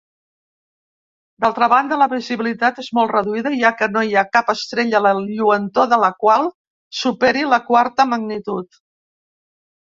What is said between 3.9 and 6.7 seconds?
no hi ha cap estrella la lluentor de la qual